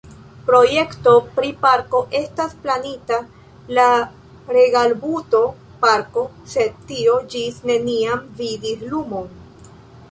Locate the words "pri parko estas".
1.35-2.55